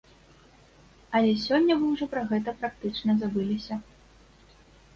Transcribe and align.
Але 1.19 1.31
сёння 1.47 1.73
вы 1.83 1.91
ўжо 1.93 2.09
пра 2.15 2.25
гэта 2.33 2.55
практычна 2.63 3.11
забыліся. 3.23 3.81